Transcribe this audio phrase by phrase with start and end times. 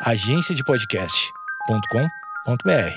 [0.00, 2.94] agenciadepodcast.com.br.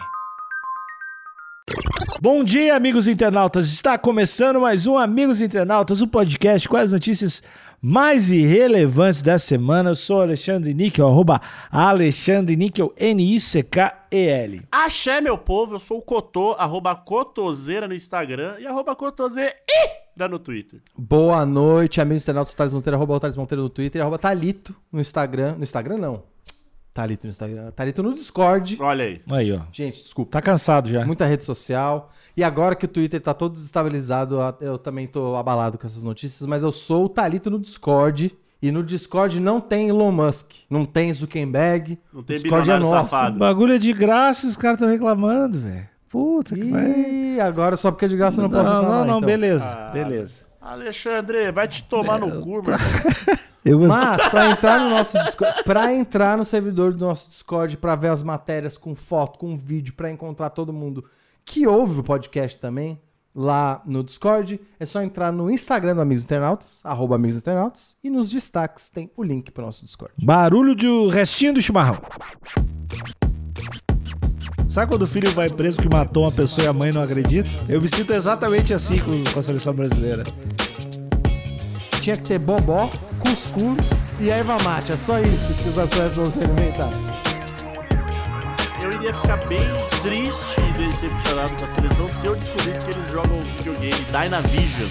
[2.22, 3.70] Bom dia, amigos internautas.
[3.70, 7.42] Está começando mais um Amigos Internautas, o podcast com as notícias
[7.82, 9.90] mais irrelevantes da semana.
[9.90, 11.42] Eu sou Alexandre Níquel, arroba
[11.72, 14.62] Alexandre Níquel, N-I-C-K-E-L.
[14.72, 19.56] Axé, meu povo, eu sou o Cotô, arroba Cotoseira no Instagram e arroba Cotoseira
[20.30, 20.80] no Twitter.
[20.96, 25.02] Boa noite, amigos internautas Thales Monteiro, arroba o Thales Monteiro no Twitter, arroba Thalito no
[25.02, 25.56] Instagram.
[25.56, 26.30] No Instagram não.
[26.94, 27.72] Thalito no Instagram.
[27.72, 28.78] Thalito no Discord.
[28.82, 29.22] Olha aí.
[29.30, 29.62] Aí, ó.
[29.72, 30.32] Gente, desculpa.
[30.34, 31.06] Tá cansado já.
[31.06, 32.12] Muita rede social.
[32.36, 36.46] E agora que o Twitter tá todo desestabilizado, eu também tô abalado com essas notícias,
[36.48, 38.36] mas eu sou o Thalito no Discord.
[38.62, 41.98] E no Discord não tem Elon Musk, não tem Zuckerberg.
[42.14, 43.40] Não tem o Discord bilionário O safado.
[43.40, 45.90] bagulho é de graça e os caras estão reclamando, velho.
[46.10, 46.92] Puta que vai.
[46.92, 49.22] Ih, agora só porque é de graça eu não, posso Não, não, lá, não, então.
[49.22, 50.36] beleza, Ah, beleza.
[50.60, 52.78] Alexandre, vai te tomar no cu, irmão.
[53.64, 58.10] Mas pra entrar no nosso Discord, para entrar no servidor do nosso Discord, pra ver
[58.10, 61.06] as matérias com foto, com vídeo, pra encontrar todo mundo
[61.46, 63.00] que ouve o podcast também
[63.34, 68.10] lá no Discord, é só entrar no Instagram do Amigos Internautas, arroba Amigos Internautas, e
[68.10, 70.14] nos destaques tem o link pro nosso Discord.
[70.24, 72.02] Barulho de o restinho do chimarrão.
[74.68, 77.50] Sabe quando o filho vai preso que matou uma pessoa e a mãe não acredita?
[77.68, 80.24] Eu me sinto exatamente assim com, com a seleção brasileira.
[82.02, 83.88] Tinha que ter bobó, cuscuz
[84.20, 86.90] e erva mate, é só isso que os atletas vão se alimentar.
[88.82, 89.60] Eu iria ficar bem
[90.02, 94.90] triste e decepcionado com a seleção se eu descobrisse que eles jogam videogame Dynavision.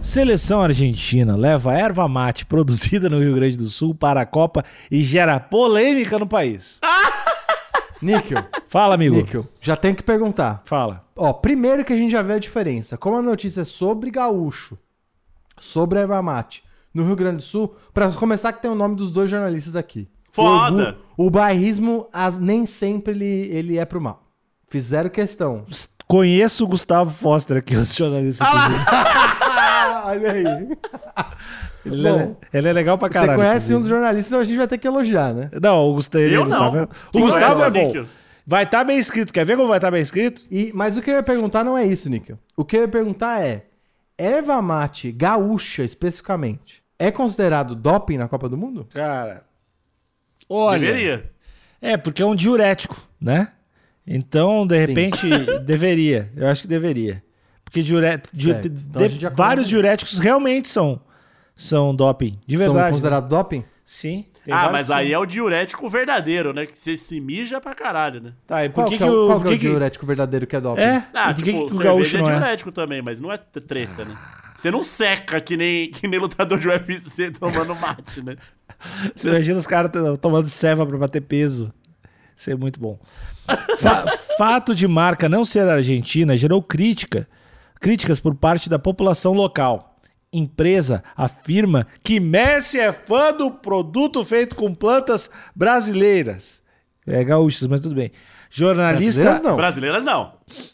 [0.00, 5.02] Seleção argentina leva erva mate produzida no Rio Grande do Sul para a Copa e
[5.02, 6.78] gera polêmica no país.
[8.02, 9.16] Níquel, Fala, amigo.
[9.16, 10.62] Níquel, já tem que perguntar.
[10.64, 11.04] Fala.
[11.16, 12.96] Ó, primeiro que a gente já vê a diferença.
[12.98, 14.76] Como a notícia é sobre gaúcho,
[15.60, 19.12] sobre erva mate, no Rio Grande do Sul, pra começar que tem o nome dos
[19.12, 20.08] dois jornalistas aqui.
[20.32, 20.98] Foda!
[21.16, 24.22] O, o bairrismo as- nem sempre ele, ele é pro mal.
[24.68, 25.64] Fizeram questão.
[26.06, 28.46] Conheço o Gustavo Foster aqui, os jornalistas.
[28.50, 30.44] Ah, olha aí.
[31.84, 33.38] Ele, é, Bom, ele é legal pra Você caralho.
[33.38, 33.78] conhece um inclusive.
[33.80, 35.50] dos jornalistas, então a gente vai ter que elogiar, né?
[35.60, 36.82] Não, o Gustavo, Eu o Gustavo, não.
[36.82, 38.08] é- o Gustavo conhece é bom.
[38.46, 39.32] Vai estar bem escrito.
[39.32, 40.42] Quer ver como vai estar bem escrito?
[40.50, 42.38] E, mas o que eu ia perguntar não é isso, Níquel.
[42.56, 43.66] O que eu ia perguntar é:
[44.18, 48.86] erva mate gaúcha especificamente é considerado doping na Copa do Mundo?
[48.92, 49.42] Cara,
[50.48, 50.86] olha.
[50.86, 51.30] Deveria.
[51.80, 53.52] É, porque é um diurético, né?
[54.06, 54.86] Então, de Sim.
[54.86, 55.28] repente,
[55.64, 56.30] deveria.
[56.36, 57.22] Eu acho que deveria.
[57.64, 58.20] Porque diuré...
[58.32, 58.68] diu- Certo.
[58.68, 61.00] de- Então já vários diuréticos realmente são,
[61.64, 62.38] são doping.
[62.46, 62.84] De São verdade.
[62.86, 62.90] né?
[62.90, 63.64] considerados doping?
[63.84, 64.26] Sim.
[64.44, 65.14] tem ah, mas que aí são.
[65.16, 66.66] é o diurético verdadeiro, né?
[66.66, 68.32] Que você se mija pra caralho, né?
[68.46, 69.58] Tá, e por Qual que, que, que, é o, qual por que é o que
[69.60, 70.80] que- diurético verdadeiro que é doping?
[70.82, 71.04] É?
[71.14, 72.32] Ah, tipo, que, que o cerveja gaúcho é não é?
[72.32, 74.16] diurético também, mas não é treta, né?
[74.56, 78.36] Você não seca que nem, que nem lutador de UFC tomando mate, né?
[79.14, 79.90] Você imagina os caras
[80.20, 81.72] tomando ceva pra bater peso.
[82.36, 82.98] Isso é muito bom.
[83.78, 84.04] Fa-
[84.38, 87.28] fato de marca não ser argentina gerou crítica,
[87.80, 89.91] críticas por parte da população local.
[90.32, 96.62] Empresa afirma que Messi é fã do produto feito com plantas brasileiras.
[97.06, 98.10] É gaúchos, mas tudo bem.
[98.48, 99.22] Jornalista.
[99.22, 99.56] Brasileiras não.
[99.56, 100.32] Brasileiras não.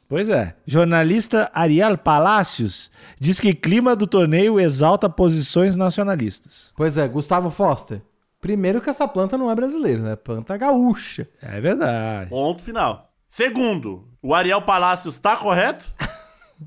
[0.09, 0.55] Pois é.
[0.67, 6.73] Jornalista Ariel Palacios diz que clima do torneio exalta posições nacionalistas.
[6.77, 8.03] Pois é, Gustavo Foster.
[8.41, 10.17] Primeiro que essa planta não é brasileira, né?
[10.17, 11.29] Planta gaúcha.
[11.41, 12.31] É verdade.
[12.31, 13.13] Ponto final.
[13.29, 15.93] Segundo, o Ariel Palacios tá correto?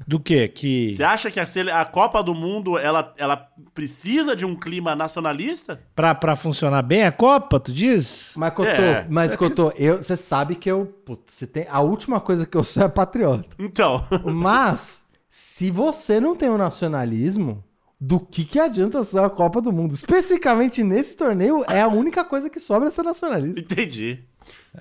[0.08, 0.48] Do que?
[0.48, 0.94] Que.
[0.96, 5.82] Você acha que a, Copa do Mundo ela, ela precisa de um clima nacionalista?
[5.94, 8.34] Pra, pra funcionar bem a Copa, tu diz?
[8.38, 9.06] Mas, Cotô, É.
[9.10, 10.86] mas, Cotô, eu, você sabe que eu.
[11.06, 13.50] Putz, você tem, a última coisa que eu sou é patriota.
[13.60, 17.62] Então, Mas, se você não tem o nacionalismo,
[18.00, 19.94] do que, que adianta ser a Copa do Mundo?
[19.94, 23.60] Especificamente nesse torneio, é a única coisa que sobra ser nacionalista.
[23.60, 24.24] entendi.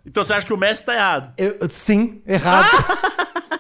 [0.07, 1.33] Então você acha que o Messi tá errado?
[1.37, 2.69] Eu- sim, errado.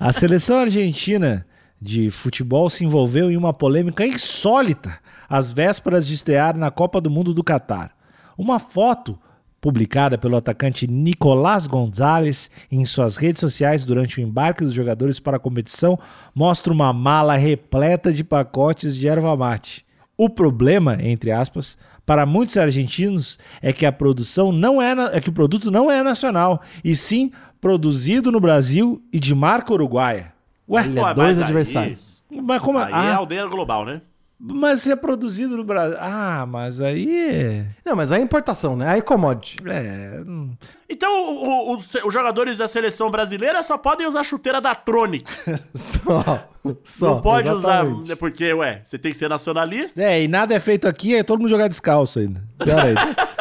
[0.00, 1.44] A seleção argentina
[1.78, 7.10] de futebol se envolveu em uma polêmica insólita às vésperas de estrear na Copa do
[7.10, 7.94] Mundo do Catar.
[8.38, 9.18] Uma foto
[9.60, 15.36] publicada pelo atacante Nicolás Gonzalez em suas redes sociais durante o embarque dos jogadores para
[15.36, 15.98] a competição
[16.34, 19.84] mostra uma mala repleta de pacotes de erva mate.
[20.16, 21.76] O problema, entre aspas,
[22.06, 26.02] para muitos argentinos é que a produção não é, é que o produto não é
[26.02, 27.30] nacional, e sim
[27.60, 30.32] produzido no Brasil e de marca uruguaia.
[30.68, 32.22] Ué, Olha, Pô, dois mas aí- adversários.
[32.30, 34.00] mas como Aí é ah, aldeia global, né?
[34.42, 35.98] Mas se é produzido no Brasil.
[36.00, 37.62] Ah, mas aí.
[37.84, 38.88] Não, mas aí é importação, né?
[38.88, 39.58] Aí é commodity.
[39.66, 40.18] É.
[40.26, 40.52] hum.
[40.88, 45.30] Então, o- o- os, os jogadores da seleção brasileira só podem usar chuteira da Tronic.
[45.74, 46.48] Só.
[46.82, 47.14] Só.
[47.16, 48.00] não pode exatamente.
[48.02, 50.00] usar, porque, ué, você tem que ser nacionalista.
[50.02, 52.42] É, e nada é feito aqui, é todo mundo jogar descalço ainda.
[52.64, 53.00] Pior ainda.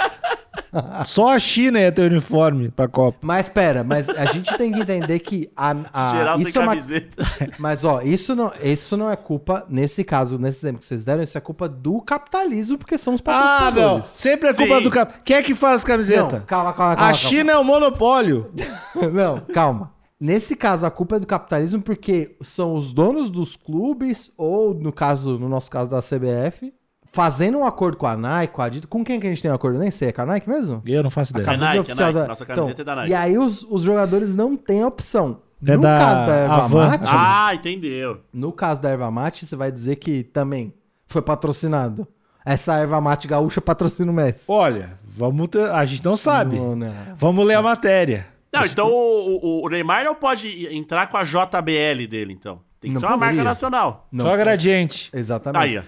[1.06, 3.18] Só a China ia ter uniforme pra Copa.
[3.21, 6.62] Mas pera, mas a gente tem que entender que a, a- Geral sem isso é
[6.62, 7.24] uma, camiseta.
[7.60, 11.24] Mas ó, isso não, isso não é culpa nesse caso, nesse exemplo que vocês deram,
[11.24, 13.71] isso é culpa do capitalismo porque são os Ah, não.
[13.71, 14.06] patrocinadores.
[14.07, 14.83] Sempre é culpa Sim.
[14.83, 15.13] do cap.
[15.24, 16.39] Quem é que faz camiseta?
[16.39, 16.94] Não, calma, calma, calma.
[16.94, 17.13] a calma.
[17.13, 18.51] China é o monopólio.
[19.13, 19.92] Não, calma.
[20.19, 24.92] Nesse caso, a culpa é do capitalismo porque são os donos dos clubes, ou no
[24.92, 26.74] caso, no nosso caso da CBF,
[27.11, 28.89] fazendo um acordo com a Nike, com a Adidas.
[28.89, 29.77] Com quem que a gente tem um acordo?
[29.77, 30.81] Eu nem sei, é com a Nike mesmo?
[30.85, 31.45] Eu não faço A ideia.
[31.45, 32.19] Cam- camisa Nike, é oficial Nike.
[32.19, 32.27] da.
[32.27, 33.09] Nossa camiseta é da Nike.
[33.11, 35.41] E aí os, os jogadores não têm opção.
[35.65, 36.88] É no da caso da erva Havan.
[36.89, 38.21] mate, Ah, entendeu.
[38.33, 40.73] no caso da erva mate, você vai dizer que também
[41.06, 42.07] foi patrocinado.
[42.45, 44.50] Essa erva mate gaúcha patrocina o Messi.
[44.50, 45.69] Olha, vamos ter...
[45.69, 46.56] a gente não sabe.
[46.56, 46.94] Não, não.
[47.15, 48.25] Vamos ler a matéria.
[48.53, 52.61] Não, então o, o- o Neymar não pode entrar com a JBL dele, então.
[52.79, 53.44] Tem que Não ser uma marca poderia.
[53.44, 54.07] nacional.
[54.09, 54.23] Não.
[54.25, 55.09] Só gradiente.
[55.13, 55.61] Exatamente.
[55.61, 55.81] Aí, ó.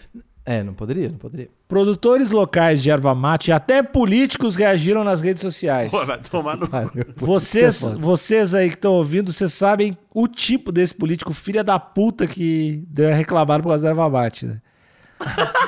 [0.46, 1.50] É, não poderia, não poderia.
[1.68, 5.92] Produtores locais de erva mate e até políticos reagiram nas redes sociais.
[5.92, 6.68] Pô, vai tomar no.
[7.16, 8.00] Vocês, foda.
[8.00, 12.84] vocês aí que estão ouvindo, vocês sabem o tipo desse político filha da puta que
[12.88, 14.48] deu reclamar por causa da erva mate.
[14.48, 14.62] Né?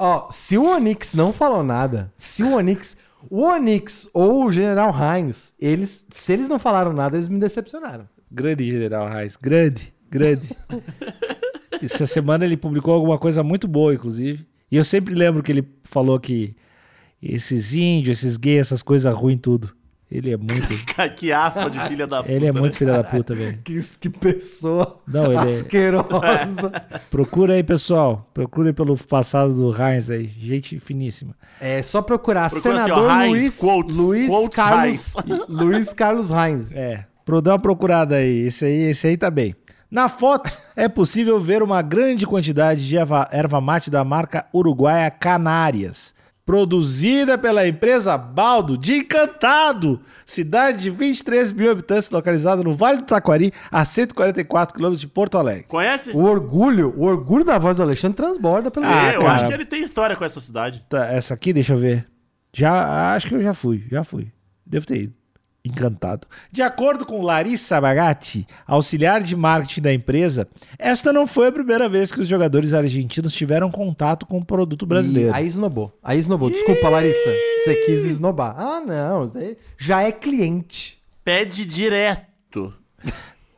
[0.00, 2.96] Ó, se o Onix não falou nada, se o Onix,
[3.28, 8.08] o Onix ou o General Heinz, eles, se eles não falaram nada, eles me decepcionaram.
[8.30, 10.56] Grande General Reis, grande, grande.
[11.82, 14.46] Essa semana ele publicou alguma coisa muito boa, inclusive.
[14.70, 16.54] E eu sempre lembro que ele falou que
[17.22, 19.72] esses índios, esses gays, essas coisas ruins, tudo.
[20.12, 20.68] Ele é muito.
[21.16, 22.30] que aspa de filha da puta.
[22.30, 22.60] Ele é né?
[22.60, 23.58] muito filho da puta, velho.
[23.64, 26.70] Que, que pessoa Não, ele é- asquerosa.
[27.10, 28.28] Procura aí, pessoal.
[28.34, 30.30] Procura aí pelo passado do Heinz aí.
[30.38, 31.34] Gente finíssima.
[31.58, 35.14] É só procurar Procura assim, ó, senador Heinz, Luiz, quotes, Luiz quotes Carlos
[35.48, 36.72] Luiz Carlos Heinz.
[36.72, 37.06] É.
[37.24, 38.46] Pro dar uma procurada aí.
[38.46, 39.54] Esse aí, esse aí tá bem.
[39.92, 45.10] Na foto é possível ver uma grande quantidade de erva, erva mate da marca uruguaia
[45.10, 46.14] Canárias,
[46.46, 53.04] produzida pela empresa Baldo de Encantado, cidade de 23 mil habitantes localizada no Vale do
[53.04, 55.64] Taquari, a 144 quilômetros de Porto Alegre.
[55.64, 56.12] Conhece?
[56.12, 59.32] O orgulho, o orgulho da voz do Alexandre transborda pelo Ah, eu cara.
[59.34, 60.82] acho que ele tem história com essa cidade.
[60.88, 62.08] Tá, essa aqui, deixa eu ver.
[62.50, 64.32] Já acho que eu já fui, já fui.
[64.64, 65.21] Devo ter ido.
[65.64, 66.26] Encantado.
[66.50, 71.88] De acordo com Larissa Bagatti, auxiliar de marketing da empresa, esta não foi a primeira
[71.88, 75.30] vez que os jogadores argentinos tiveram contato com o produto brasileiro.
[75.30, 75.96] E aí esnobou.
[76.02, 76.50] Aí esnobou.
[76.50, 77.30] Desculpa, Larissa.
[77.58, 78.56] Você quis esnobar.
[78.58, 79.30] Ah, não.
[79.78, 80.98] já é cliente.
[81.22, 82.74] Pede direto.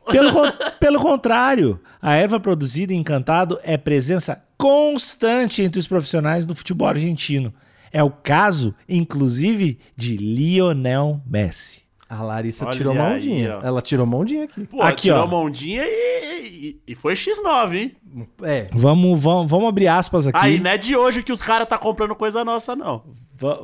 [0.05, 0.31] Pelo,
[0.79, 6.87] pelo contrário, a erva produzida em Encantado é presença constante entre os profissionais do futebol
[6.87, 7.51] argentino.
[7.91, 11.84] É o caso, inclusive, de Lionel Messi.
[12.09, 13.57] A Larissa Olha tirou uma aí, ondinha.
[13.57, 13.65] ó.
[13.65, 14.65] Ela tirou uma ondinha aqui.
[14.65, 15.25] Pô, Aqui, tirou ó.
[15.25, 17.95] uma ondinha e, e, e foi X9, hein?
[18.43, 18.67] É.
[18.71, 20.37] Vamos, vamos, vamos abrir aspas aqui.
[20.39, 23.03] Aí não é de hoje que os caras tá comprando coisa nossa, não.
[23.35, 23.61] Va-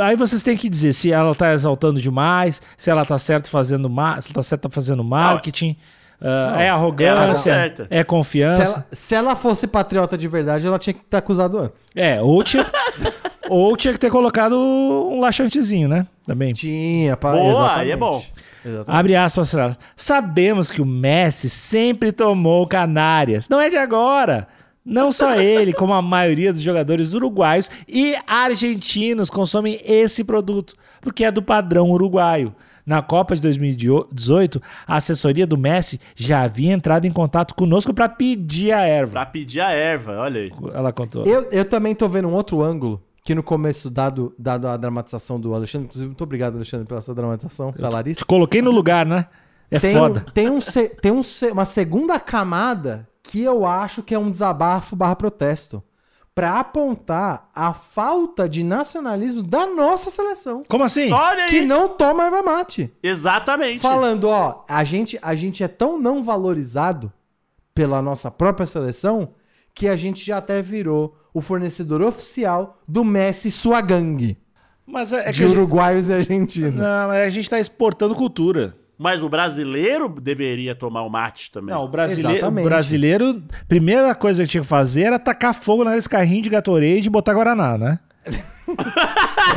[0.00, 3.88] Aí vocês têm que dizer se ela tá exaltando demais, se ela tá certo fazendo
[3.88, 5.76] ma- se ela tá certa fazendo marketing,
[6.20, 7.86] ah, é tá arrogância, certa.
[7.88, 8.62] é Se confiança.
[8.62, 11.88] ela, se ela fosse patriota de verdade, ela tinha que estar acusado antes.
[11.94, 12.66] É, ou tinha,
[13.48, 16.06] ou tinha que ter colocado um laxantezinho, né?
[16.26, 16.52] Também.
[16.52, 17.78] Tinha, pra, Boa, exatamente.
[17.78, 18.24] é aí é bom.
[18.64, 18.98] Exatamente.
[18.98, 19.54] Abre aspas.
[19.94, 23.48] Sabemos que o Messi sempre tomou canárias.
[23.48, 24.48] Não é de agora.
[24.84, 31.24] Não só ele, como a maioria dos jogadores uruguaios e argentinos consomem esse produto, porque
[31.24, 32.54] é do padrão uruguaio.
[32.84, 38.08] Na Copa de 2018, a assessoria do Messi já havia entrado em contato conosco para
[38.08, 39.12] pedir a erva.
[39.12, 40.52] Pra pedir a erva, olha aí.
[40.72, 41.24] Ela contou.
[41.26, 45.38] Eu, eu também tô vendo um outro ângulo, que no começo, dado, dado a dramatização
[45.40, 48.18] do Alexandre, inclusive, muito obrigado, Alexandre, pela essa dramatização, da Larissa.
[48.20, 49.26] Te coloquei no lugar, né?
[49.70, 50.24] É tem, foda.
[50.32, 54.30] Tem, um, se- tem um, se- uma segunda camada que eu acho que é um
[54.30, 55.82] desabafo barra protesto.
[56.32, 60.60] Pra apontar a falta de nacionalismo da nossa seleção.
[60.68, 61.10] Como assim?
[61.10, 61.50] Olha aí.
[61.50, 62.92] Que não toma erva mate.
[63.02, 63.80] Exatamente.
[63.80, 67.10] Falando, ó, a gente, a gente é tão não valorizado
[67.74, 69.30] pela nossa própria seleção
[69.76, 74.38] que a gente já até virou o fornecedor oficial do Messi e sua gangue
[74.86, 76.74] Mas é, é que de a gente, uruguaios e argentinos.
[76.74, 78.74] não, é a gente tá exportando cultura.
[78.98, 81.74] Mas o brasileiro deveria tomar o mate também.
[81.74, 86.06] Não, o brasileiro, o brasileiro, primeira coisa que tinha que fazer era tacar fogo naqueles
[86.06, 87.98] carrinhos de Gatorade e botar Guaraná, né?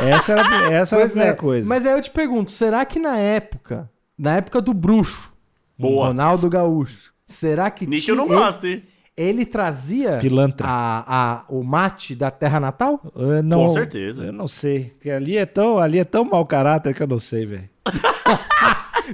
[0.06, 1.66] essa era, essa era a primeira é, coisa.
[1.66, 5.32] Mas aí eu te pergunto, será que na época, na época do bruxo,
[5.78, 6.08] Boa.
[6.08, 8.82] Ronaldo Gaúcho, será que Nick eu não gosto, hein?
[9.20, 10.66] Ele trazia Pilantra.
[10.68, 13.00] a, a- o mate da terra natal?
[13.14, 14.24] Eu não, Com certeza.
[14.26, 14.90] Eu não sei.
[14.96, 17.68] Porque ali é tão, ali é tão mau caráter que eu não sei, velho.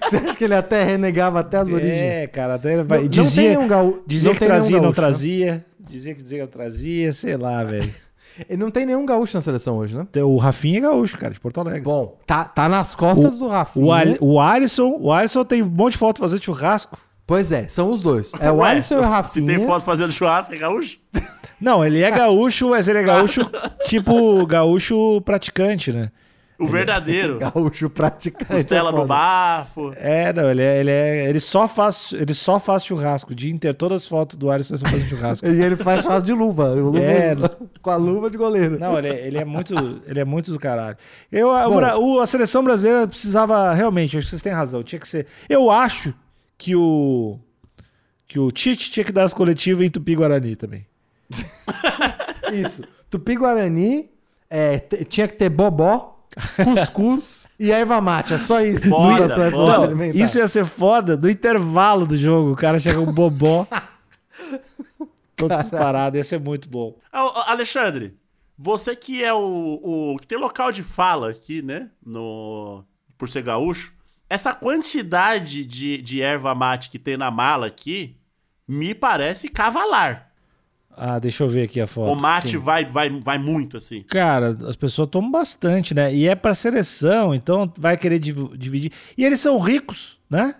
[0.02, 1.92] Você acha que ele até renegava até as origens?
[1.96, 4.76] É, cara, até ele vai- Não- não dizia, tem nenhum gaú- dizia não que trazia,
[4.76, 5.06] não gaúcho, né?
[5.06, 5.66] trazia.
[5.80, 7.88] Dizia que dizia que trazia, sei lá, velho.
[8.50, 10.06] Ele não tem nenhum gaúcho na seleção hoje, né?
[10.22, 11.80] O Rafinha é gaúcho, cara, de Porto Alegre.
[11.80, 13.86] Bom, tá, tá nas costas do Rafinha.
[13.86, 16.98] O, Al- o Alisson, o Alisson tem um monte de foto fazendo churrasco.
[17.26, 18.32] Pois é, são os dois.
[18.38, 19.56] É o Ué, Alisson e o Se Rafinha.
[19.56, 20.98] tem foto fazendo churrasco, é gaúcho?
[21.60, 23.40] Não, ele é gaúcho, mas ele é gaúcho,
[23.86, 26.10] tipo gaúcho praticante, né?
[26.58, 27.38] O verdadeiro.
[27.52, 28.46] Gaúcho praticante.
[28.50, 29.92] Costela é no bafo.
[29.96, 33.52] É, não, ele é, ele é, ele só faz, ele só faz churrasco o dia
[33.52, 33.76] inteiro.
[33.76, 35.44] Todas as fotos do Alisson são fazendo churrasco.
[35.48, 36.68] E ele faz churrasco de luva.
[36.70, 37.36] luva É.
[37.82, 38.78] com a luva de goleiro.
[38.78, 39.74] Não, ele é, ele é muito,
[40.06, 40.96] ele é muito do caralho.
[41.30, 42.00] Eu, a, Bom.
[42.16, 45.26] O- a seleção brasileira precisava realmente, acho que vocês têm razão, tinha que ser.
[45.50, 46.14] Eu acho
[46.58, 47.38] que o
[48.26, 50.86] que o Tite tinha que dar as coletivas em Tupi-Guarani também.
[52.52, 52.82] Isso.
[53.08, 54.10] Tupi-Guarani
[54.50, 56.26] é, t- tinha que ter bobó,
[56.64, 58.34] cuscuz e erva mate.
[58.34, 58.88] É só isso.
[58.88, 59.94] Foda, foda.
[59.94, 62.52] Não, isso ia ser foda no intervalo do jogo.
[62.52, 63.66] O cara chega um bobó.
[65.36, 66.96] Todas essas paradas, ia ser muito bom.
[67.12, 68.14] Alexandre,
[68.58, 69.38] você que é o,
[69.82, 70.16] o.
[70.18, 71.90] que tem local de fala aqui, né?
[72.04, 72.82] No,
[73.18, 73.92] por ser gaúcho.
[74.28, 78.16] Essa quantidade de, de erva mate que tem na mala aqui
[78.66, 80.30] me parece cavalar.
[80.98, 82.10] Ah, deixa eu ver aqui a foto.
[82.10, 82.56] o mate sim.
[82.56, 84.02] vai, vai, vai muito assim.
[84.04, 86.12] Cara, as pessoas tomam bastante, né?
[86.14, 88.90] E é pra seleção, então vai querer div- dividir.
[89.16, 90.54] E eles são ricos, né?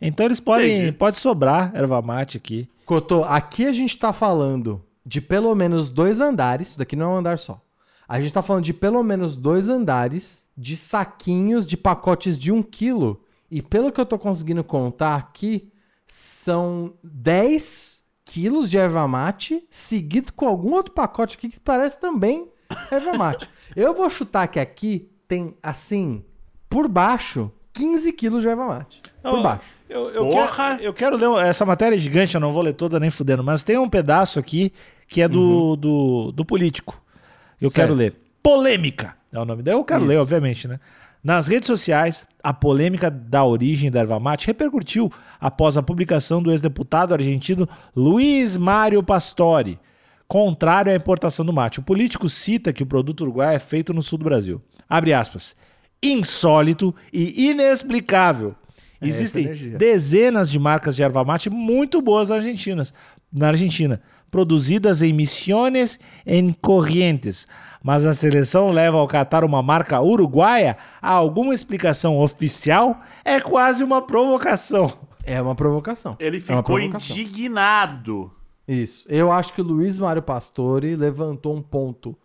[0.00, 0.72] Então eles podem.
[0.76, 0.92] Entendi.
[0.92, 2.68] Pode sobrar erva mate aqui.
[2.86, 6.68] Cotô, aqui a gente tá falando de pelo menos dois andares.
[6.70, 7.60] Isso daqui não é um andar só.
[8.08, 12.62] A gente tá falando de pelo menos dois andares de saquinhos de pacotes de um
[12.62, 13.24] quilo.
[13.50, 15.70] E pelo que eu tô conseguindo contar aqui,
[16.06, 22.48] são 10 quilos de erva mate, seguido com algum outro pacote aqui que parece também
[22.90, 23.48] erva mate.
[23.76, 26.24] eu vou chutar que aqui tem, assim,
[26.68, 29.02] por baixo, 15 quilos de erva mate.
[29.22, 29.70] Por baixo.
[29.88, 30.76] Eu, eu, Porra!
[30.76, 31.46] quero, eu quero ler.
[31.46, 34.38] Essa matéria é gigante, eu não vou ler toda nem fudendo, mas tem um pedaço
[34.38, 34.72] aqui
[35.06, 37.00] que é do, do, do político.
[37.62, 37.86] Eu Certo.
[37.88, 38.16] quero ler.
[38.42, 39.78] Polêmica é o nome dela.
[39.80, 40.08] Eu quero Isso.
[40.08, 40.80] ler, obviamente, né?
[41.22, 46.50] Nas redes sociais, a polêmica da origem da erva mate repercutiu após a publicação do
[46.50, 49.78] ex-deputado argentino Luiz Mário Pastore,
[50.26, 51.78] contrário à importação do mate.
[51.78, 54.60] O político cita que o produto uruguai é feito no sul do Brasil.
[54.88, 55.54] Abre aspas.
[56.02, 58.56] Insólito e inexplicável.
[59.02, 62.82] É, Existem dezenas de marcas de erva mate muito boas na Argentina,
[63.32, 67.46] na Argentina, produzidas em Misiones em Corrientes.
[67.82, 70.76] Mas a seleção leva ao Catar uma marca uruguaia?
[71.00, 73.00] Há alguma explicação oficial?
[73.24, 74.92] É quase uma provocação.
[75.24, 76.16] É uma provocação.
[76.20, 77.16] Ele É ficou provocação.
[77.16, 78.30] indignado.
[78.68, 79.06] Isso.
[79.08, 82.16] Eu acho que o Luiz Mário Pastore levantou um ponto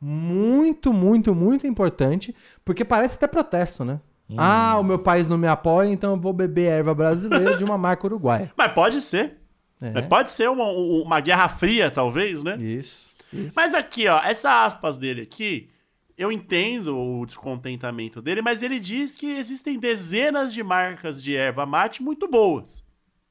[0.00, 2.34] muito, muito, muito importante,
[2.64, 4.00] porque parece até protesto, né?
[4.38, 7.76] Ah, o meu país não me apoia, então eu vou beber erva brasileira de uma
[7.78, 8.50] marca uruguaia.
[8.56, 9.38] Mas pode ser.
[9.80, 9.90] É.
[9.90, 12.56] Mas pode ser uma, um- uma guerra fria, talvez, né?
[12.60, 13.16] Isso.
[13.32, 13.52] isso.
[13.56, 15.68] Mas aqui, ó, essa aspas dele aqui,
[16.16, 21.66] eu entendo o descontentamento dele, mas ele diz que existem dezenas de marcas de erva
[21.66, 22.84] mate muito boas.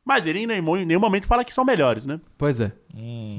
[0.03, 2.20] Mas ele em nenhum, em nenhum momento fala que são melhores, né?
[2.38, 2.72] Pois é.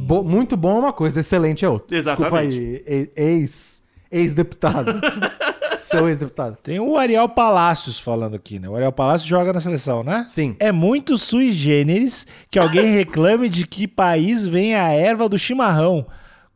[0.06, 1.94] Bo- muito bom é uma coisa, excelente é outra.
[1.96, 2.48] Exatamente.
[2.58, 4.92] Desculpa aí, e- ex, ex-deputado.
[5.82, 6.56] Seu ex-deputado.
[6.62, 8.68] Tem o Ariel Palacios falando aqui, né?
[8.68, 10.24] O Ariel Palacios joga na seleção, né?
[10.28, 10.56] Sim.
[10.58, 16.06] É muito sui generis que alguém reclame de que país vem a erva do chimarrão,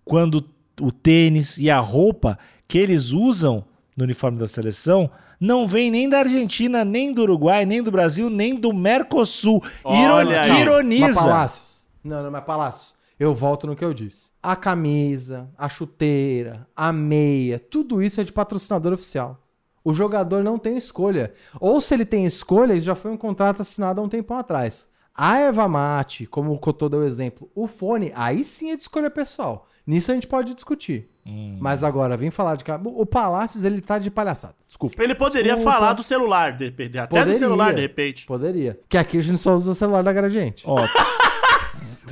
[0.04, 0.44] quando
[0.80, 3.64] o tênis e a roupa que eles usam
[3.96, 8.30] no uniforme da seleção não vem nem da Argentina, nem do Uruguai, nem do Brasil,
[8.30, 9.62] nem do Mercosul.
[9.84, 10.50] Iron- Olha aí.
[10.50, 11.14] Mas Ironiza.
[11.14, 11.86] Palácios.
[12.02, 12.95] Não, não, mas Palácios.
[13.18, 14.30] Eu volto no que eu disse.
[14.42, 19.42] A camisa, a chuteira, a meia, tudo isso é de patrocinador oficial.
[19.82, 21.32] O jogador não tem escolha.
[21.60, 24.88] Ou se ele tem escolha, isso já foi um contrato assinado há um tempão atrás.
[25.14, 29.08] A erva mate, como o Cotô deu exemplo, o fone, aí sim é de escolha
[29.10, 29.66] pessoal.
[29.86, 31.08] Nisso a gente pode discutir.
[31.58, 32.64] Mas agora, vem falar de...
[32.84, 34.54] O Palácios, ele tá de palhaçada.
[34.68, 35.02] Desculpa.
[35.02, 35.72] Ele poderia Desculpa.
[35.78, 37.32] falar do celular, de, de- até Poderia.
[37.32, 38.26] do celular, de repente.
[38.26, 38.78] Poderia.
[38.88, 40.62] Que aqui a gente só usa o celular da Gradiente.
[40.66, 40.76] Ó,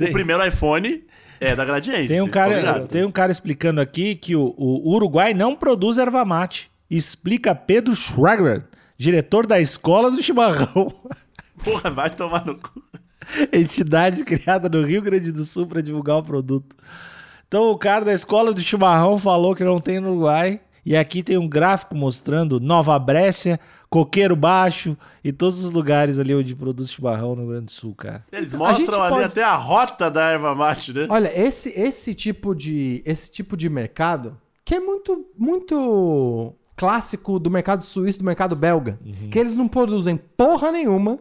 [0.01, 1.03] O primeiro iPhone
[1.39, 2.07] é da Gradiente.
[2.07, 6.23] Tem um, cara, tem um cara explicando aqui que o, o Uruguai não produz erva
[6.25, 6.69] mate.
[6.89, 8.63] Explica Pedro Schrager,
[8.97, 10.91] diretor da Escola do Chimarrão,
[11.63, 12.81] Porra, vai tomar no cu.
[13.51, 16.75] entidade criada no Rio Grande do Sul para divulgar o produto.
[17.47, 21.23] Então o cara da Escola do Chimarrão falou que não tem no Uruguai E aqui
[21.23, 26.91] tem um gráfico mostrando Nova Brécia, Coqueiro Baixo e todos os lugares ali onde produz
[26.91, 28.23] chimarrão no Rio Grande do Sul, cara.
[28.31, 31.07] Eles gente mostram ali pode- até a rota da erva mate, né?
[31.09, 37.49] Olha, esse, esse, tipo de, esse tipo de mercado, que é muito, muito clássico do
[37.49, 38.99] mercado suíço, do mercado belga,
[39.31, 41.17] que eles não produzem porra nenhuma,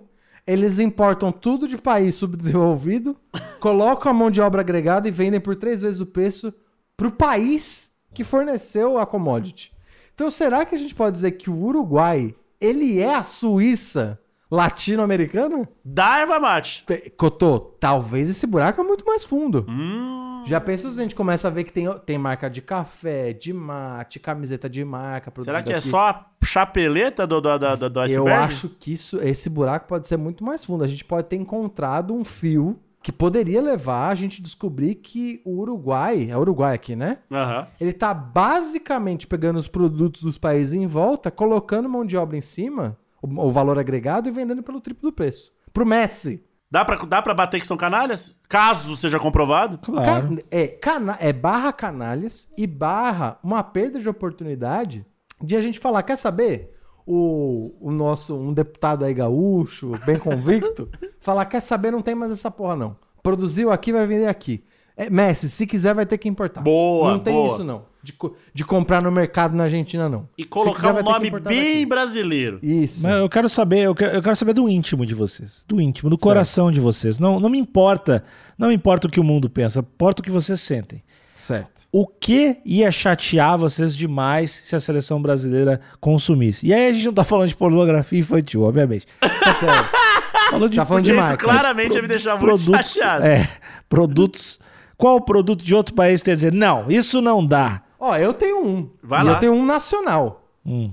[0.47, 3.17] eles importam tudo de país subdesenvolvido,
[3.61, 6.53] colocam a mão de obra agregada e vendem por três vezes o preço
[6.99, 9.73] pro país que forneceu a commodity.
[10.15, 14.19] Então, será que a gente pode dizer que o Uruguai, ele é a Suíça
[14.51, 15.69] latino-americana?
[15.85, 16.85] Da erva mate.
[16.87, 19.65] Te- Cotô, talvez esse buraco é muito mais fundo.
[19.69, 20.43] Hum.
[20.47, 23.53] Já pensou se a gente começa a ver que tem, tem marca de café, de
[23.53, 25.89] mate, camiseta de marca Será que é aqui?
[25.89, 28.31] só a chapeleta do, do, do, do, do Eu iceberg?
[28.45, 30.85] acho que isso, esse buraco pode ser muito mais fundo.
[30.85, 35.41] A gente pode ter encontrado um fio que poderia levar a gente a descobrir que
[35.45, 37.19] o Uruguai, é Uruguai aqui, né?
[37.31, 37.67] Aham.
[37.79, 42.41] Ele tá basicamente pegando os produtos dos países em volta, colocando mão de obra em
[42.41, 45.53] cima, o, o valor agregado e vendendo pelo triplo do preço.
[45.73, 46.43] Pro Messi.
[46.71, 48.35] Dá pra, dá pra bater que são canalhas?
[48.49, 49.77] Caso seja comprovado.
[49.79, 50.37] Claro.
[50.37, 55.05] Ca- é, cana- é barra canalhas e barra uma perda de oportunidade
[55.43, 56.75] de a gente falar, quer saber?
[57.07, 60.89] O, o nosso, um deputado aí gaúcho, bem convicto,
[61.21, 62.97] falar, quer saber, não tem mais essa porra não.
[63.23, 64.65] Produziu aqui, vai vender aqui.
[64.97, 66.63] É, Messi, se quiser vai ter que importar.
[66.63, 67.53] Boa, Não tem boa.
[67.55, 68.15] isso não, de,
[68.55, 70.29] de comprar no mercado na Argentina não.
[70.39, 71.87] E colocar quiser, um nome bem daqui.
[71.87, 72.59] brasileiro.
[72.63, 73.03] Isso.
[73.03, 75.65] Mas eu quero saber, eu quero, eu quero saber do íntimo de vocês.
[75.67, 77.19] Do íntimo, do coração de vocês.
[77.19, 78.23] Não, não me importa,
[78.57, 81.03] não me importa o que o mundo pensa, importa o que vocês sentem.
[81.35, 81.83] Certo.
[81.91, 86.67] O que ia chatear vocês demais se a seleção brasileira consumisse?
[86.67, 89.07] E aí a gente não tá falando de pornografia infantil, obviamente.
[89.21, 89.89] Sério.
[90.51, 91.45] Falou de Tá falando de Isso marca.
[91.45, 93.25] claramente ia me deixar muito chateado.
[93.25, 93.49] É,
[93.89, 94.61] produtos.
[94.97, 96.53] Qual produto de outro país quer dizer?
[96.53, 97.83] Não, isso não dá.
[97.99, 98.91] Ó, eu tenho um.
[99.03, 99.33] Vai e lá.
[99.33, 100.49] eu tenho um nacional.
[100.65, 100.93] Hum.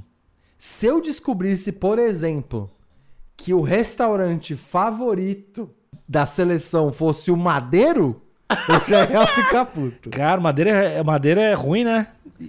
[0.57, 2.71] Se eu descobrisse, por exemplo,
[3.37, 5.69] que o restaurante favorito
[6.07, 8.21] da seleção fosse o Madeiro,
[8.69, 10.09] eu já ia ficar puto.
[10.09, 12.07] Cara, madeira é, madeira é ruim, né?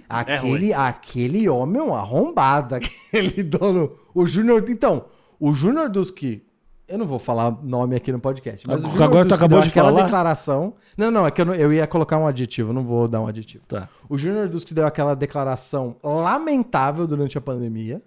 [0.09, 3.91] Aquele, aquele homem é um arrombado, aquele dono.
[4.13, 4.63] O Júnior.
[4.69, 5.05] Então,
[5.39, 6.43] o Júnior dos que.
[6.87, 9.59] Eu não vou falar nome aqui no podcast, mas o Júnior tu dos que acabou
[9.59, 10.03] deu de aquela falar?
[10.03, 10.73] declaração.
[10.97, 13.27] Não, não, é que eu, não- eu ia colocar um aditivo, não vou dar um
[13.27, 13.63] aditivo.
[13.67, 13.87] Tá.
[14.09, 18.01] O Júnior Dusk deu aquela declaração lamentável durante a pandemia.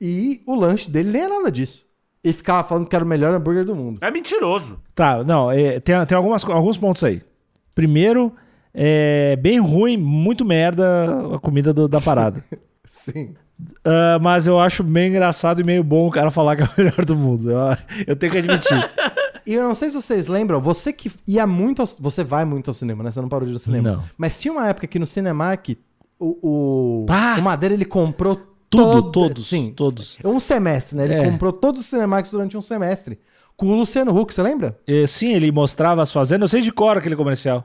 [0.00, 1.83] E o lanche dele nem é nada disso.
[2.24, 3.98] E ficava falando que era o melhor hambúrguer do mundo.
[4.00, 4.80] É mentiroso.
[4.94, 7.20] Tá, não, é, tem, tem algumas, alguns pontos aí.
[7.74, 8.32] Primeiro,
[8.72, 12.42] é bem ruim, muito merda a comida do- da parada.
[12.86, 13.34] Sim.
[13.84, 16.68] Ah, mas eu acho bem engraçado e meio bom o cara falar que é o
[16.78, 17.50] melhor do mundo.
[17.50, 17.58] Eu,
[18.06, 18.76] eu tenho que admitir.
[19.46, 22.68] E eu não sei se vocês lembram, você que ia muito ao, Você vai muito
[22.70, 23.10] ao cinema, né?
[23.10, 23.92] Você não parou de ir ao cinema.
[23.92, 24.02] Não.
[24.16, 25.76] Mas tinha uma época que no Cinemark,
[26.18, 27.36] o, o, Pá!
[27.38, 28.40] o Madeira ele comprou
[28.76, 29.48] Tudo, todo- todos.
[29.48, 29.72] Sim.
[29.74, 30.18] Todos.
[30.24, 31.04] Um semestre, né?
[31.04, 31.30] Ele É.
[31.30, 33.18] comprou todos os Cinemarks durante um semestre.
[33.56, 34.76] Com o Luciano Huck, você lembra?
[34.84, 36.50] É, sim, ele mostrava as fazendas.
[36.52, 37.64] Eu sei de cor aquele comercial.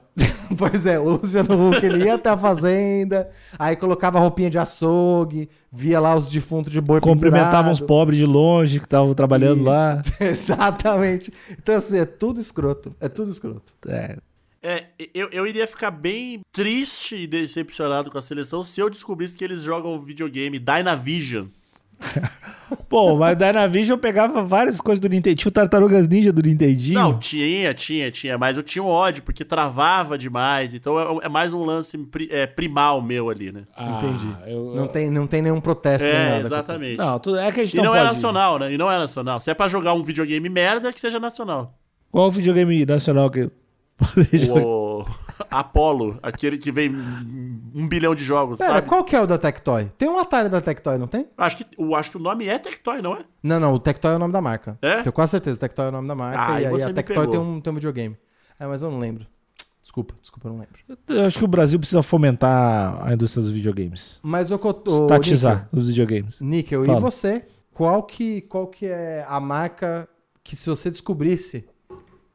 [0.55, 5.49] Pois é, o Luciano Huck ele ia até a fazenda, aí colocava roupinha de açougue,
[5.71, 7.87] via lá os defuntos de boi Cumprimentava pendurado.
[7.87, 10.01] pobres de longe que estavam trabalhando Isso, lá.
[10.21, 11.33] Exatamente.
[11.51, 12.91] Então, assim, é tudo escroto.
[12.99, 13.73] É tudo escroto.
[13.87, 14.17] É.
[14.61, 19.37] É, eu, eu iria ficar bem triste e decepcionado com a seleção se eu descobrisse
[19.37, 21.47] que eles jogam o videogame Dynavision.
[22.87, 25.35] Pô, mas daí na Vision eu pegava várias coisas do Nintendo.
[25.35, 26.99] Tinha o Tartarugas Ninja do Nintendinho.
[26.99, 30.73] Não, tinha, tinha, tinha, mas eu tinha um ódio, porque travava demais.
[30.73, 33.63] Então é, é mais um lance pri- é, primal meu ali, né?
[33.75, 34.27] Ah, Entendi.
[34.47, 36.41] eu- Não, tem, não tem nenhum protesto É, nada.
[36.41, 36.97] exatamente.
[36.97, 38.71] Não, tu- é que a gente E não, não, é nacional, né?
[38.73, 39.41] E não é nacional.
[39.41, 41.77] Se é pra jogar um videogame merda, que seja nacional.
[42.11, 43.49] Qual o videogame nacional que?
[44.51, 45.05] O
[45.49, 46.89] Apollo, aquele que vem
[47.75, 48.87] um bilhão de jogos, Pera, sabe?
[48.87, 49.91] qual que é o da Tectoy?
[49.97, 51.27] Tem um Atari da Tectoy, não tem?
[51.37, 53.19] Acho que, eu acho que o nome é Tectoy, não é?
[53.41, 54.77] Não, não, o Tectoy é o nome da marca.
[54.81, 55.01] É?
[55.01, 56.53] Tenho quase certeza, Tectoy é o nome da marca.
[56.53, 58.17] Ah, e aí você a Tectoy tem um, tem um videogame.
[58.59, 59.25] É, mas eu não lembro.
[59.81, 60.79] Desculpa, desculpa, eu não lembro.
[61.07, 64.19] Eu acho que o Brasil precisa fomentar a indústria dos videogames.
[64.21, 65.03] Mas o Cotô.
[65.03, 66.39] Estatizar os videogames.
[66.41, 66.97] Níquel, Fala.
[66.97, 67.45] e você?
[67.73, 70.07] Qual que, qual que é a marca
[70.43, 71.65] que se você descobrisse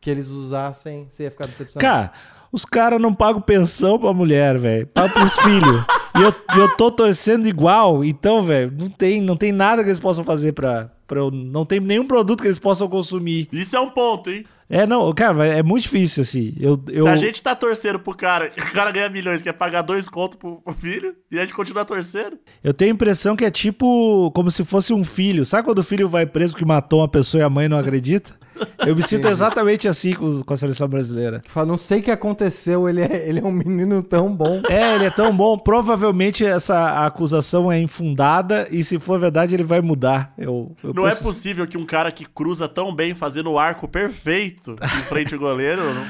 [0.04, 1.80] que eles usassem, você ia ficar decepcionado?
[1.80, 2.12] Cara,
[2.52, 4.86] os caras não pagam pensão pra mulher, velho.
[4.88, 5.84] Pagam pros filhos.
[6.14, 8.04] E eu, eu tô torcendo igual.
[8.04, 11.30] Então, velho, não tem, não tem nada que eles possam fazer pra, pra eu.
[11.30, 13.48] Não tem nenhum produto que eles possam consumir.
[13.50, 14.44] Isso é um ponto, hein?
[14.68, 16.54] É, não, cara, é muito difícil, assim.
[16.60, 19.82] Eu, eu, Se a gente tá torcendo pro cara, o cara ganha milhões, quer pagar
[19.82, 22.38] dois contos pro, pro filho, e a gente continua torcendo.
[22.62, 25.46] eu tenho a impressão que é tipo como se fosse um filho.
[25.46, 28.43] Sabe quando o filho vai preso que matou uma pessoa e a mãe não acredita?
[28.86, 31.40] Eu me sinto exatamente assim com, com a seleção brasileira.
[31.40, 34.60] Que fala, não sei o que aconteceu, ele é, ele é um menino tão bom.
[34.68, 35.56] É, ele é tão bom.
[35.58, 40.32] Provavelmente essa acusação é infundada e se for verdade ele vai mudar.
[40.38, 43.58] Eu, eu Não é penso- possível que um cara que cruza tão bem, fazendo o
[43.58, 46.04] arco perfeito em frente ao goleiro, não,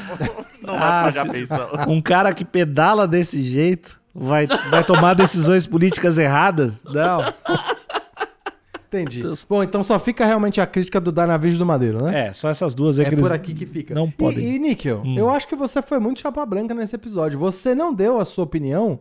[0.74, 1.68] não vai Ah, pagar se- pensão.
[1.88, 6.72] Um cara que pedala desse jeito vai, vai tomar decisões políticas erradas?
[6.84, 7.20] Não.
[9.02, 9.22] Entendi.
[9.22, 9.46] Deus.
[9.48, 12.28] Bom, então só fica realmente a crítica do Danavis do Madeiro, né?
[12.28, 13.94] É, só essas duas aí É que eles por aqui que fica.
[13.94, 14.46] não E- podem.
[14.46, 14.52] Hum.
[14.52, 17.38] E, Níquel, eu acho que você foi muito chapa branca nesse episódio.
[17.38, 19.00] Você não deu a sua opinião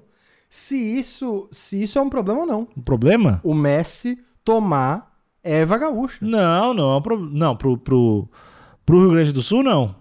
[0.49, 2.67] se isso, se isso é um problema ou não.
[2.77, 3.39] Um problema?
[3.43, 5.11] O Messi tomar
[5.43, 6.17] erva gaúcha.
[6.21, 7.31] Não, não é um problema.
[7.33, 8.29] Não, pro, pro,
[8.85, 9.95] pro Rio Grande do Sul, não.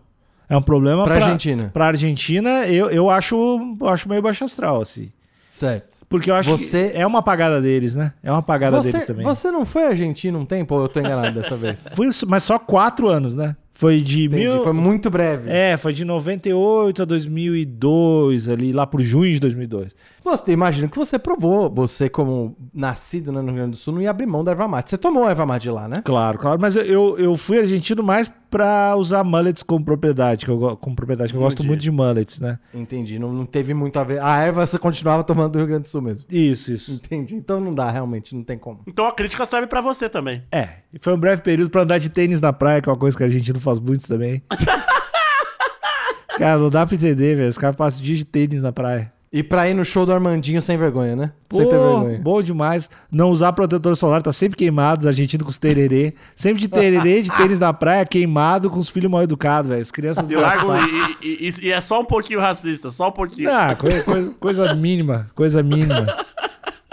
[0.49, 1.71] É um problema Pra pra Argentina.
[1.73, 3.35] Pra Argentina, eu, eu acho,
[3.81, 5.11] eu acho meio baixo astral, assim.
[5.49, 5.92] Certo.
[6.13, 8.13] Porque eu acho Você- que é uma apagada deles, né?
[8.23, 9.25] É uma apagada deles Você, também.
[9.25, 11.89] você não foi argentino um tempo ou eu tô enganado dessa vez?
[11.97, 13.57] Foi, mas só quatro anos, né?
[13.73, 14.45] Foi de Entendi.
[14.45, 14.63] mil...
[14.63, 15.49] Foi muito breve.
[15.51, 19.97] É, foi de 98 a 2002, ali, lá pro junho de 2002.
[20.23, 24.03] Você imagina que você provou, você como nascido né, no Rio Grande do Sul, não
[24.03, 24.91] ia abrir mão da erva mate.
[24.91, 26.03] Você tomou a erva mate lá, né?
[26.05, 26.61] Claro, claro.
[26.61, 31.33] Mas eu, eu fui argentino mais pra usar mullets como propriedade, que eu, como propriedade,
[31.33, 32.59] que eu gosto muito de mullets, né?
[32.75, 33.19] Entendi.
[33.19, 34.21] Não, não teve muito a ver.
[34.23, 36.27] A erva você continuava tomando do Rio Grande do Sul mesmo.
[36.31, 37.01] Isso, isso.
[37.03, 37.35] Entendi.
[37.35, 38.83] Então não dá, realmente, não tem como.
[38.87, 40.43] Então a crítica serve pra você também.
[40.53, 42.99] É, e foi um breve período pra andar de tênis na praia, que é uma
[42.99, 44.43] coisa que a argentino faz muito também.
[46.37, 47.49] Cara, não dá pra entender, velho.
[47.49, 49.13] Os caras passam o dia de tênis na praia.
[49.33, 51.33] E pra ir no show do Armandinho sem vergonha, né?
[51.51, 52.19] sem Pô, ter vergonha.
[52.19, 52.91] bom demais.
[53.11, 56.13] Não usar protetor solar, tá sempre queimado, os argentinos com os tererê.
[56.37, 59.81] Sempre de tererê, de tênis na praia, queimado, com os filhos mal educados, velho.
[59.81, 60.71] As crianças E, largo,
[61.23, 63.51] e, e- e- é só um pouquinho racista, só um pouquinho.
[63.51, 66.07] Ah, coisa, coisa- coisa mínima, coisa mínima.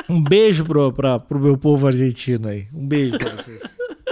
[0.07, 2.67] Um beijo pro, pra, pro meu povo argentino aí.
[2.73, 3.61] Um beijo pra vocês.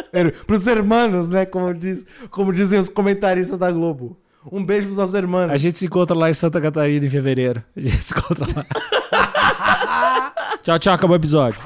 [0.45, 1.45] Pros hermanos, né?
[1.45, 4.17] Como, diz, como dizem os comentaristas da Globo.
[4.51, 5.53] Um beijo pros nossos hermanos.
[5.53, 7.63] A gente se encontra lá em Santa Catarina em fevereiro.
[7.75, 8.65] A gente se encontra lá.
[10.63, 10.93] tchau, tchau.
[10.93, 11.59] Acabou o episódio.